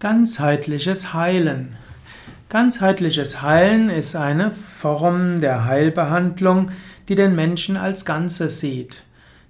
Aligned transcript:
Ganzheitliches 0.00 1.12
Heilen. 1.12 1.76
Ganzheitliches 2.48 3.42
Heilen 3.42 3.90
ist 3.90 4.16
eine 4.16 4.50
Form 4.50 5.42
der 5.42 5.66
Heilbehandlung, 5.66 6.70
die 7.06 7.16
den 7.16 7.36
Menschen 7.36 7.76
als 7.76 8.06
Ganzes 8.06 8.60
sieht. 8.60 9.02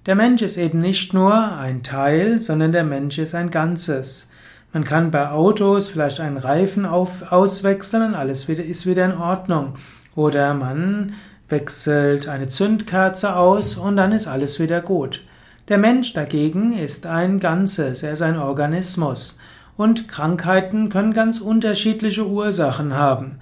Der 0.06 0.16
Mensch 0.16 0.42
ist 0.42 0.56
eben 0.56 0.80
nicht 0.80 1.14
nur 1.14 1.56
ein 1.56 1.84
Teil, 1.84 2.40
sondern 2.40 2.72
der 2.72 2.82
Mensch 2.82 3.18
ist 3.18 3.36
ein 3.36 3.52
Ganzes. 3.52 4.28
Man 4.72 4.82
kann 4.82 5.12
bei 5.12 5.30
Autos 5.30 5.88
vielleicht 5.88 6.18
einen 6.18 6.36
Reifen 6.36 6.84
auf, 6.84 7.30
auswechseln 7.30 8.08
und 8.08 8.14
alles 8.16 8.48
wieder, 8.48 8.64
ist 8.64 8.86
wieder 8.86 9.04
in 9.04 9.16
Ordnung. 9.16 9.74
Oder 10.16 10.52
man 10.54 11.12
wechselt 11.48 12.26
eine 12.26 12.48
Zündkerze 12.48 13.36
aus 13.36 13.76
und 13.76 13.96
dann 13.96 14.10
ist 14.10 14.26
alles 14.26 14.58
wieder 14.58 14.80
gut. 14.80 15.22
Der 15.68 15.78
Mensch 15.78 16.12
dagegen 16.12 16.72
ist 16.72 17.06
ein 17.06 17.38
Ganzes, 17.38 18.02
er 18.02 18.14
ist 18.14 18.22
ein 18.22 18.36
Organismus. 18.36 19.36
Und 19.80 20.08
Krankheiten 20.08 20.90
können 20.90 21.14
ganz 21.14 21.40
unterschiedliche 21.40 22.26
Ursachen 22.26 22.92
haben. 22.92 23.38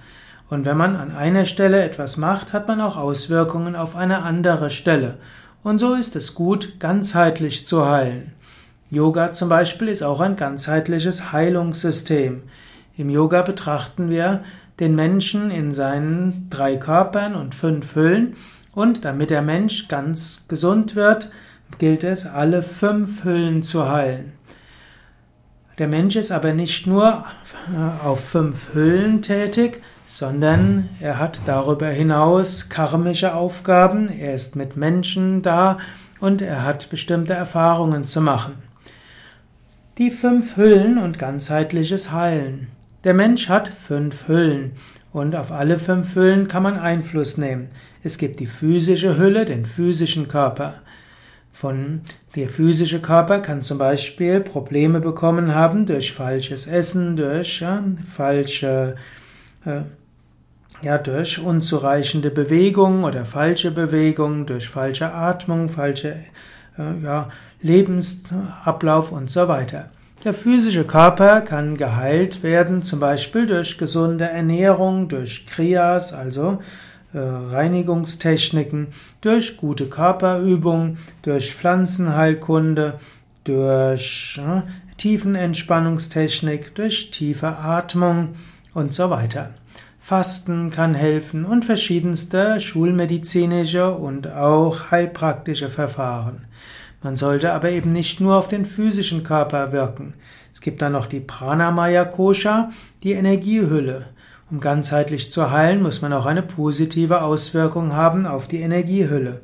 Und 0.48 0.66
wenn 0.66 0.76
man 0.76 0.94
an 0.94 1.10
einer 1.10 1.46
Stelle 1.46 1.82
etwas 1.82 2.16
macht, 2.16 2.52
hat 2.52 2.68
man 2.68 2.80
auch 2.80 2.96
Auswirkungen 2.96 3.74
auf 3.74 3.96
eine 3.96 4.22
andere 4.22 4.70
Stelle. 4.70 5.16
Und 5.64 5.80
so 5.80 5.94
ist 5.94 6.14
es 6.14 6.36
gut, 6.36 6.78
ganzheitlich 6.78 7.66
zu 7.66 7.90
heilen. 7.90 8.34
Yoga 8.88 9.32
zum 9.32 9.48
Beispiel 9.48 9.88
ist 9.88 10.04
auch 10.04 10.20
ein 10.20 10.36
ganzheitliches 10.36 11.32
Heilungssystem. 11.32 12.44
Im 12.96 13.10
Yoga 13.10 13.42
betrachten 13.42 14.08
wir 14.08 14.44
den 14.78 14.94
Menschen 14.94 15.50
in 15.50 15.72
seinen 15.72 16.46
drei 16.50 16.76
Körpern 16.76 17.34
und 17.34 17.56
fünf 17.56 17.96
Hüllen. 17.96 18.36
Und 18.72 19.04
damit 19.04 19.30
der 19.30 19.42
Mensch 19.42 19.88
ganz 19.88 20.46
gesund 20.46 20.94
wird, 20.94 21.32
gilt 21.78 22.04
es, 22.04 22.26
alle 22.26 22.62
fünf 22.62 23.24
Hüllen 23.24 23.64
zu 23.64 23.90
heilen. 23.90 24.37
Der 25.78 25.86
Mensch 25.86 26.16
ist 26.16 26.32
aber 26.32 26.54
nicht 26.54 26.88
nur 26.88 27.24
äh, 27.72 28.04
auf 28.04 28.28
fünf 28.30 28.74
Hüllen 28.74 29.22
tätig, 29.22 29.80
sondern 30.06 30.88
er 31.00 31.20
hat 31.20 31.42
darüber 31.46 31.86
hinaus 31.86 32.68
karmische 32.68 33.34
Aufgaben, 33.34 34.08
er 34.08 34.34
ist 34.34 34.56
mit 34.56 34.76
Menschen 34.76 35.42
da 35.42 35.78
und 36.18 36.42
er 36.42 36.64
hat 36.64 36.90
bestimmte 36.90 37.34
Erfahrungen 37.34 38.06
zu 38.06 38.20
machen. 38.20 38.54
Die 39.98 40.10
fünf 40.10 40.56
Hüllen 40.56 40.98
und 40.98 41.20
ganzheitliches 41.20 42.10
Heilen. 42.10 42.68
Der 43.04 43.14
Mensch 43.14 43.48
hat 43.48 43.68
fünf 43.68 44.26
Hüllen 44.26 44.72
und 45.12 45.36
auf 45.36 45.52
alle 45.52 45.78
fünf 45.78 46.16
Hüllen 46.16 46.48
kann 46.48 46.64
man 46.64 46.76
Einfluss 46.76 47.38
nehmen. 47.38 47.68
Es 48.02 48.18
gibt 48.18 48.40
die 48.40 48.46
physische 48.46 49.16
Hülle, 49.16 49.44
den 49.44 49.64
physischen 49.64 50.26
Körper 50.26 50.74
von 51.58 52.02
der 52.36 52.48
physische 52.48 53.00
Körper 53.00 53.40
kann 53.40 53.62
zum 53.62 53.78
Beispiel 53.78 54.38
Probleme 54.38 55.00
bekommen 55.00 55.56
haben 55.56 55.86
durch 55.86 56.12
falsches 56.12 56.68
Essen, 56.68 57.16
durch 57.16 57.58
ja, 57.58 57.82
falsche 58.06 58.94
äh, 59.64 59.80
ja, 60.82 60.98
durch 60.98 61.40
unzureichende 61.40 62.30
Bewegung 62.30 63.02
oder 63.02 63.24
falsche 63.24 63.72
Bewegung, 63.72 64.46
durch 64.46 64.68
falsche 64.68 65.12
Atmung, 65.12 65.68
falsche 65.68 66.14
äh, 66.78 67.02
ja, 67.02 67.28
Lebensablauf 67.60 69.10
und 69.10 69.28
so 69.28 69.48
weiter. 69.48 69.90
Der 70.24 70.34
physische 70.34 70.84
Körper 70.84 71.40
kann 71.40 71.76
geheilt 71.76 72.44
werden, 72.44 72.82
zum 72.82 73.00
Beispiel 73.00 73.46
durch 73.46 73.78
gesunde 73.78 74.26
Ernährung, 74.26 75.08
durch 75.08 75.48
Kriyas, 75.48 76.12
also 76.12 76.60
Reinigungstechniken, 77.14 78.88
durch 79.20 79.56
gute 79.56 79.86
Körperübung, 79.86 80.98
durch 81.22 81.54
Pflanzenheilkunde, 81.54 83.00
durch 83.44 84.38
äh, 84.44 84.62
Tiefenentspannungstechnik, 84.98 86.74
durch 86.74 87.10
tiefe 87.10 87.56
Atmung 87.56 88.34
und 88.74 88.92
so 88.92 89.08
weiter. 89.10 89.54
Fasten 89.98 90.70
kann 90.70 90.94
helfen 90.94 91.44
und 91.44 91.64
verschiedenste 91.64 92.60
schulmedizinische 92.60 93.94
und 93.94 94.28
auch 94.28 94.90
heilpraktische 94.90 95.68
Verfahren. 95.68 96.46
Man 97.02 97.16
sollte 97.16 97.52
aber 97.52 97.70
eben 97.70 97.90
nicht 97.90 98.20
nur 98.20 98.36
auf 98.36 98.48
den 98.48 98.66
physischen 98.66 99.22
Körper 99.22 99.72
wirken. 99.72 100.14
Es 100.52 100.60
gibt 100.60 100.82
dann 100.82 100.92
noch 100.92 101.06
die 101.06 101.20
Pranamaya 101.20 102.04
Kosha, 102.04 102.70
die 103.02 103.12
Energiehülle. 103.12 104.06
Um 104.50 104.60
ganzheitlich 104.60 105.30
zu 105.30 105.50
heilen, 105.50 105.82
muss 105.82 106.00
man 106.00 106.14
auch 106.14 106.24
eine 106.24 106.42
positive 106.42 107.20
Auswirkung 107.20 107.94
haben 107.94 108.26
auf 108.26 108.48
die 108.48 108.60
Energiehülle. 108.60 109.42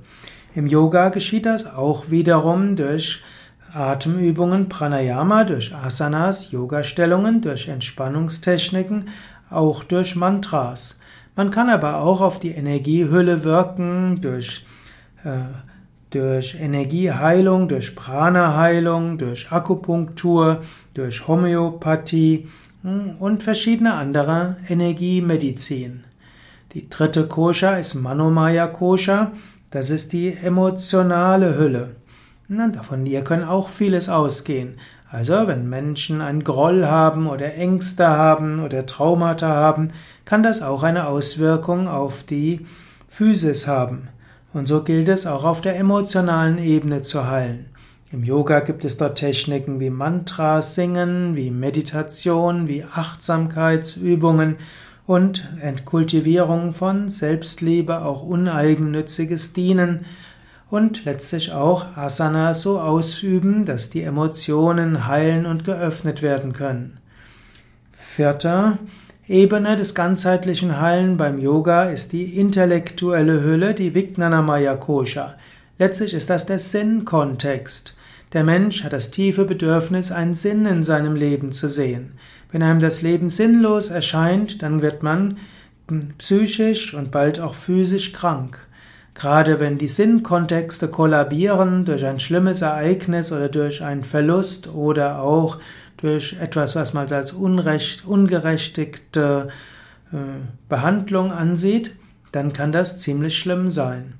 Im 0.55 0.67
Yoga 0.67 1.11
geschieht 1.11 1.45
das 1.45 1.67
auch 1.67 2.11
wiederum 2.11 2.75
durch 2.75 3.23
Atemübungen, 3.71 4.71
Pranayama, 4.71 5.45
durch 5.45 5.75
Asanas, 5.75 6.53
Yogastellungen, 6.53 7.43
durch 7.43 7.69
Entspannungstechniken, 7.69 9.09
auch 9.51 9.85
durch 9.85 10.17
Mantras. 10.17 10.99
Man 11.37 11.51
kann 11.51 11.69
aber 11.69 12.01
auch 12.01 12.23
auf 12.23 12.39
die 12.39 12.53
Energiehülle 12.53 13.45
wirken 13.45 14.23
durch, 14.23 14.65
äh, 15.25 15.39
durch 16.09 16.59
Energieheilung, 16.59 17.69
durch 17.69 17.95
Prana-Heilung, 17.95 19.19
durch 19.19 19.53
Akupunktur, 19.53 20.63
durch 20.95 21.29
Homöopathie 21.29 22.49
und 22.85 23.43
verschiedene 23.43 23.95
andere 23.95 24.57
Energiemedizin. 24.69 26.05
Die 26.75 26.91
dritte 26.91 27.27
Kosha 27.27 27.77
ist 27.77 27.95
Manomaya 27.95 28.67
Kosha, 28.67 29.33
das 29.71 29.91
ist 29.91 30.13
die 30.13 30.37
emotionale 30.37 31.57
Hülle. 31.57 31.97
Von 32.83 33.07
ihr 33.07 33.25
können 33.25 33.45
auch 33.45 33.69
vieles 33.71 34.09
ausgehen. 34.09 34.75
Also, 35.11 35.47
wenn 35.47 35.69
Menschen 35.69 36.21
einen 36.21 36.45
Groll 36.45 36.85
haben 36.85 37.27
oder 37.27 37.55
Ängste 37.55 38.07
haben 38.07 38.61
oder 38.61 38.85
Traumata 38.85 39.49
haben, 39.49 39.93
kann 40.25 40.43
das 40.43 40.61
auch 40.61 40.83
eine 40.83 41.07
Auswirkung 41.07 41.89
auf 41.89 42.25
die 42.25 42.67
Physis 43.09 43.67
haben. 43.67 44.09
Und 44.53 44.67
so 44.67 44.83
gilt 44.83 45.09
es 45.09 45.27
auch 45.27 45.45
auf 45.45 45.61
der 45.61 45.79
emotionalen 45.79 46.59
Ebene 46.59 47.03
zu 47.03 47.27
heilen. 47.27 47.67
Im 48.15 48.23
Yoga 48.23 48.61
gibt 48.61 48.85
es 48.85 48.97
dort 48.97 49.19
Techniken 49.19 49.81
wie 49.81 49.91
Mantras 49.91 50.77
singen, 50.77 51.35
wie 51.35 51.51
Meditation, 51.51 52.69
wie 52.69 52.85
Achtsamkeitsübungen 52.85 54.55
und 55.05 55.49
Entkultivierung 55.61 56.73
von 56.75 57.09
Selbstliebe, 57.09 58.05
auch 58.05 58.23
uneigennütziges 58.23 59.53
Dienen 59.53 60.05
und 60.71 61.05
letztlich 61.05 61.51
auch 61.51 61.97
Asana 61.97 62.55
so 62.55 62.79
ausüben, 62.79 63.65
dass 63.65 63.91
die 63.91 64.03
Emotionen 64.03 65.09
heilen 65.09 65.45
und 65.45 65.65
geöffnet 65.65 66.23
werden 66.23 66.53
können. 66.53 66.99
Vierte 67.99 68.79
Ebene 69.27 69.75
des 69.75 69.93
ganzheitlichen 69.97 70.81
Heilen 70.81 71.17
beim 71.17 71.41
Yoga 71.41 71.87
ist 71.87 72.13
die 72.13 72.39
intellektuelle 72.39 73.43
Hülle, 73.43 73.75
die 73.75 73.93
Vijnanamaya 73.93 74.77
Kosha. 74.77 75.35
Letztlich 75.81 76.15
ist 76.15 76.31
das 76.31 76.47
der 76.47 76.61
Sinnkontext. 76.61 77.97
Der 78.35 78.43
Mensch 78.45 78.83
hat 78.83 78.93
das 78.93 79.13
tiefe 79.13 79.45
Bedürfnis, 79.45 80.11
einen 80.11 80.35
Sinn 80.35 80.67
in 80.67 80.83
seinem 80.83 81.15
Leben 81.15 81.53
zu 81.53 81.69
sehen. 81.69 82.15
Wenn 82.51 82.65
einem 82.65 82.81
das 82.81 83.01
Leben 83.01 83.31
sinnlos 83.31 83.91
erscheint, 83.91 84.61
dann 84.63 84.83
wird 84.83 85.05
man 85.05 85.39
psychisch 86.19 86.95
und 86.95 87.13
bald 87.13 87.39
auch 87.39 87.55
physisch 87.55 88.13
krank. 88.13 88.59
Gerade 89.15 89.61
wenn 89.61 89.79
die 89.79 89.87
Sinnkontexte 89.87 90.89
kollabieren 90.89 91.85
durch 91.85 92.05
ein 92.05 92.19
schlimmes 92.19 92.63
Ereignis 92.63 93.31
oder 93.31 93.49
durch 93.49 93.85
einen 93.85 94.03
Verlust 94.03 94.67
oder 94.67 95.21
auch 95.21 95.59
durch 95.97 96.37
etwas, 96.41 96.75
was 96.75 96.93
man 96.93 97.11
als 97.13 97.33
unrecht, 97.33 98.05
ungerechtigte 98.05 99.49
äh, 100.13 100.17
Behandlung 100.69 101.31
ansieht, 101.31 101.93
dann 102.33 102.53
kann 102.53 102.73
das 102.73 102.99
ziemlich 102.99 103.39
schlimm 103.39 103.71
sein. 103.71 104.15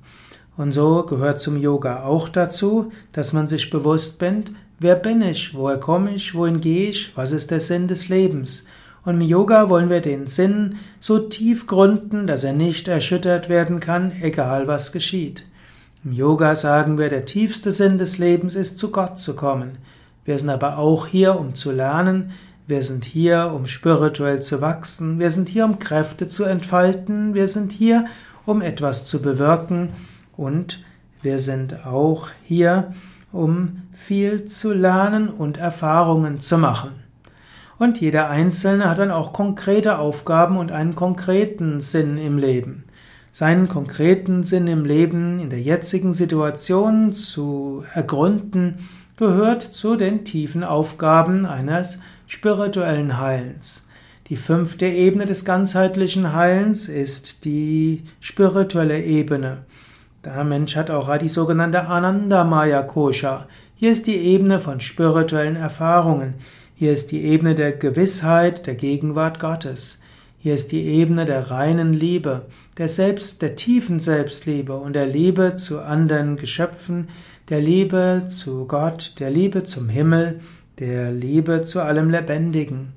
Und 0.57 0.71
so 0.71 1.03
gehört 1.03 1.41
zum 1.41 1.57
Yoga 1.57 2.03
auch 2.03 2.29
dazu, 2.29 2.91
dass 3.11 3.33
man 3.33 3.47
sich 3.47 3.69
bewusst 3.69 4.19
bin, 4.19 4.55
wer 4.79 4.95
bin 4.95 5.21
ich, 5.21 5.53
woher 5.53 5.77
komme 5.77 6.13
ich, 6.15 6.33
wohin 6.33 6.61
gehe 6.61 6.89
ich, 6.89 7.11
was 7.15 7.31
ist 7.31 7.51
der 7.51 7.59
Sinn 7.59 7.87
des 7.87 8.07
Lebens. 8.07 8.65
Und 9.03 9.15
im 9.15 9.27
Yoga 9.27 9.69
wollen 9.69 9.89
wir 9.89 10.01
den 10.01 10.27
Sinn 10.27 10.77
so 10.99 11.19
tief 11.19 11.67
gründen, 11.67 12.25
dass 12.25 12.43
er 12.43 12.53
nicht 12.53 12.87
erschüttert 12.87 13.49
werden 13.49 13.79
kann, 13.79 14.11
egal 14.21 14.67
was 14.67 14.91
geschieht. 14.91 15.43
Im 16.03 16.13
Yoga 16.13 16.55
sagen 16.55 16.97
wir, 16.97 17.09
der 17.09 17.25
tiefste 17.25 17.71
Sinn 17.71 17.97
des 17.97 18.17
Lebens 18.17 18.55
ist, 18.55 18.79
zu 18.79 18.91
Gott 18.91 19.19
zu 19.19 19.35
kommen. 19.35 19.77
Wir 20.23 20.39
sind 20.39 20.49
aber 20.49 20.77
auch 20.77 21.07
hier, 21.07 21.39
um 21.39 21.53
zu 21.55 21.71
lernen, 21.71 22.31
wir 22.67 22.81
sind 22.81 23.05
hier, 23.05 23.51
um 23.53 23.67
spirituell 23.67 24.41
zu 24.41 24.59
wachsen, 24.59 25.19
wir 25.19 25.29
sind 25.29 25.49
hier, 25.49 25.65
um 25.65 25.77
Kräfte 25.77 26.27
zu 26.27 26.43
entfalten, 26.45 27.35
wir 27.35 27.47
sind 27.47 27.71
hier, 27.71 28.05
um 28.45 28.61
etwas 28.61 29.05
zu 29.05 29.21
bewirken, 29.21 29.89
und 30.37 30.83
wir 31.21 31.39
sind 31.39 31.85
auch 31.85 32.29
hier, 32.43 32.93
um 33.31 33.83
viel 33.93 34.45
zu 34.45 34.73
lernen 34.73 35.29
und 35.29 35.57
Erfahrungen 35.57 36.39
zu 36.39 36.57
machen. 36.57 36.91
Und 37.77 37.99
jeder 37.99 38.29
Einzelne 38.29 38.89
hat 38.89 38.99
dann 38.99 39.11
auch 39.11 39.33
konkrete 39.33 39.99
Aufgaben 39.99 40.57
und 40.57 40.71
einen 40.71 40.95
konkreten 40.95 41.81
Sinn 41.81 42.17
im 42.17 42.37
Leben. 42.37 42.85
Seinen 43.31 43.67
konkreten 43.67 44.43
Sinn 44.43 44.67
im 44.67 44.85
Leben 44.85 45.39
in 45.39 45.49
der 45.49 45.61
jetzigen 45.61 46.13
Situation 46.13 47.11
zu 47.11 47.83
ergründen, 47.93 48.87
gehört 49.17 49.61
zu 49.61 49.97
den 49.97 50.23
tiefen 50.23 50.63
Aufgaben 50.63 51.45
eines 51.45 51.97
spirituellen 52.27 53.19
Heilens. 53.19 53.85
Die 54.29 54.37
fünfte 54.37 54.87
Ebene 54.87 55.25
des 55.25 55.45
ganzheitlichen 55.45 56.33
Heilens 56.33 56.87
ist 56.87 57.45
die 57.45 58.05
spirituelle 58.21 59.03
Ebene. 59.03 59.65
Der 60.25 60.43
Mensch 60.43 60.75
hat 60.75 60.89
auch 60.89 61.15
die 61.19 61.29
sogenannte 61.29 61.81
Anandamaya 61.85 62.81
Kosha. 62.81 63.45
Hier 63.75 63.91
ist 63.91 64.07
die 64.07 64.17
Ebene 64.17 64.59
von 64.59 64.79
spirituellen 64.79 65.55
Erfahrungen. 65.55 66.33
Hier 66.73 66.93
ist 66.93 67.11
die 67.11 67.25
Ebene 67.25 67.53
der 67.53 67.73
Gewissheit 67.73 68.65
der 68.65 68.73
Gegenwart 68.73 69.39
Gottes. 69.39 69.99
Hier 70.39 70.55
ist 70.55 70.71
die 70.71 70.83
Ebene 70.83 71.25
der 71.25 71.51
reinen 71.51 71.93
Liebe, 71.93 72.47
der 72.79 72.87
Selbst, 72.87 73.43
der 73.43 73.55
tiefen 73.55 73.99
Selbstliebe 73.99 74.75
und 74.75 74.93
der 74.93 75.05
Liebe 75.05 75.57
zu 75.57 75.79
anderen 75.79 76.37
Geschöpfen, 76.37 77.09
der 77.49 77.61
Liebe 77.61 78.23
zu 78.27 78.65
Gott, 78.65 79.19
der 79.19 79.29
Liebe 79.29 79.63
zum 79.63 79.89
Himmel, 79.89 80.39
der 80.79 81.11
Liebe 81.11 81.65
zu 81.65 81.81
allem 81.81 82.09
Lebendigen. 82.09 82.93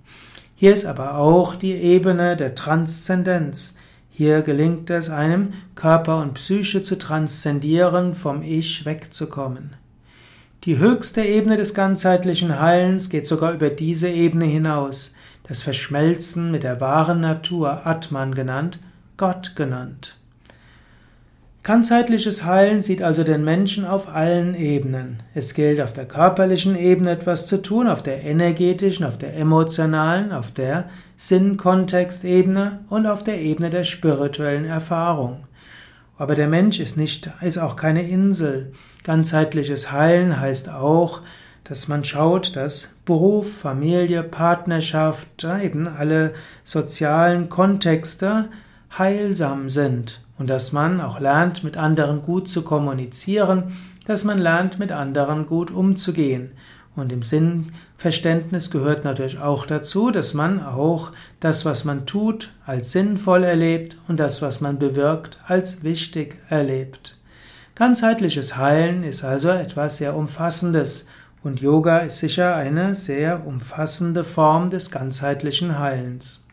Hier 0.56 0.72
ist 0.72 0.86
aber 0.86 1.18
auch 1.18 1.54
die 1.54 1.74
Ebene 1.74 2.36
der 2.36 2.54
Transzendenz. 2.54 3.74
Hier 4.18 4.42
gelingt 4.42 4.90
es 4.90 5.10
einem, 5.10 5.52
Körper 5.76 6.20
und 6.20 6.34
Psyche 6.34 6.82
zu 6.82 6.98
transzendieren, 6.98 8.16
vom 8.16 8.42
Ich 8.42 8.84
wegzukommen. 8.84 9.74
Die 10.64 10.78
höchste 10.78 11.22
Ebene 11.22 11.56
des 11.56 11.72
ganzheitlichen 11.72 12.58
Heilens 12.58 13.10
geht 13.10 13.28
sogar 13.28 13.52
über 13.52 13.70
diese 13.70 14.08
Ebene 14.08 14.46
hinaus, 14.46 15.14
das 15.44 15.62
Verschmelzen 15.62 16.50
mit 16.50 16.64
der 16.64 16.80
wahren 16.80 17.20
Natur, 17.20 17.86
Atman 17.86 18.34
genannt, 18.34 18.80
Gott 19.16 19.54
genannt. 19.54 20.18
Ganzheitliches 21.68 22.46
Heilen 22.46 22.80
sieht 22.80 23.02
also 23.02 23.24
den 23.24 23.44
Menschen 23.44 23.84
auf 23.84 24.08
allen 24.08 24.54
Ebenen. 24.54 25.22
Es 25.34 25.52
gilt 25.52 25.82
auf 25.82 25.92
der 25.92 26.06
körperlichen 26.06 26.74
Ebene 26.74 27.10
etwas 27.10 27.46
zu 27.46 27.60
tun, 27.60 27.88
auf 27.88 28.02
der 28.02 28.24
energetischen, 28.24 29.04
auf 29.04 29.18
der 29.18 29.36
emotionalen, 29.36 30.32
auf 30.32 30.50
der 30.50 30.88
Sinn-Kontext-Ebene 31.18 32.78
und 32.88 33.06
auf 33.06 33.22
der 33.22 33.38
Ebene 33.42 33.68
der 33.68 33.84
spirituellen 33.84 34.64
Erfahrung. 34.64 35.44
Aber 36.16 36.34
der 36.34 36.48
Mensch 36.48 36.80
ist 36.80 36.96
nicht, 36.96 37.30
ist 37.42 37.58
auch 37.58 37.76
keine 37.76 38.08
Insel. 38.08 38.72
Ganzheitliches 39.04 39.92
Heilen 39.92 40.40
heißt 40.40 40.70
auch, 40.70 41.20
dass 41.64 41.86
man 41.86 42.02
schaut, 42.02 42.56
dass 42.56 42.94
Beruf, 43.04 43.58
Familie, 43.58 44.22
Partnerschaft, 44.22 45.44
eben 45.44 45.86
alle 45.86 46.32
sozialen 46.64 47.50
Kontexte 47.50 48.48
heilsam 48.96 49.68
sind 49.68 50.22
und 50.38 50.48
dass 50.48 50.72
man 50.72 51.00
auch 51.00 51.20
lernt, 51.20 51.64
mit 51.64 51.76
anderen 51.76 52.22
gut 52.22 52.48
zu 52.48 52.62
kommunizieren, 52.62 53.76
dass 54.06 54.24
man 54.24 54.38
lernt, 54.38 54.78
mit 54.78 54.92
anderen 54.92 55.46
gut 55.46 55.70
umzugehen. 55.70 56.52
Und 56.96 57.12
im 57.12 57.22
Sinnverständnis 57.22 58.70
gehört 58.70 59.04
natürlich 59.04 59.38
auch 59.38 59.66
dazu, 59.66 60.10
dass 60.10 60.34
man 60.34 60.60
auch 60.64 61.12
das, 61.38 61.64
was 61.64 61.84
man 61.84 62.06
tut, 62.06 62.52
als 62.66 62.90
sinnvoll 62.90 63.44
erlebt 63.44 63.96
und 64.08 64.18
das, 64.18 64.42
was 64.42 64.60
man 64.60 64.78
bewirkt, 64.78 65.38
als 65.46 65.84
wichtig 65.84 66.38
erlebt. 66.48 67.16
Ganzheitliches 67.76 68.56
Heilen 68.56 69.04
ist 69.04 69.22
also 69.22 69.50
etwas 69.50 69.98
sehr 69.98 70.16
Umfassendes 70.16 71.06
und 71.44 71.60
Yoga 71.60 71.98
ist 71.98 72.18
sicher 72.18 72.56
eine 72.56 72.96
sehr 72.96 73.46
umfassende 73.46 74.24
Form 74.24 74.70
des 74.70 74.90
ganzheitlichen 74.90 75.78
Heilens. 75.78 76.44